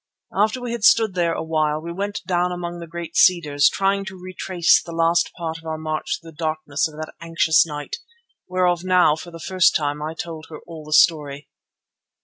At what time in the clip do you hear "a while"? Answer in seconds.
1.35-1.79